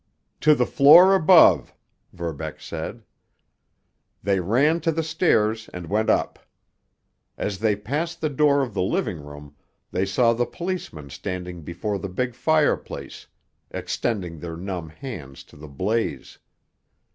[0.39, 1.75] "To the floor above!"
[2.11, 3.03] Verbeck said.
[4.23, 6.39] They ran to the stairs and went up.
[7.37, 9.55] As they passed the door of the living room,
[9.91, 13.27] they saw the policemen standing before the big fireplace,
[13.69, 16.39] extending their numb hands to the blaze.